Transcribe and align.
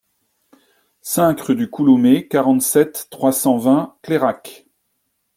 cinq 1.03 1.41
rue 1.41 1.55
du 1.55 1.69
Couloumé, 1.69 2.27
quarante-sept, 2.27 3.05
trois 3.11 3.31
cent 3.31 3.59
vingt, 3.59 3.95
Clairac 4.01 4.65